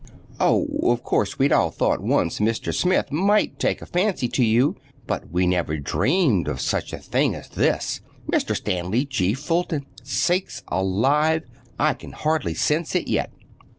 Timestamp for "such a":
6.59-6.97